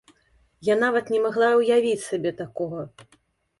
Я 0.69 0.77
нават 0.83 1.11
не 1.17 1.19
магла 1.27 1.51
ўявіць 1.61 2.07
сабе 2.09 2.35
такога. 2.43 2.81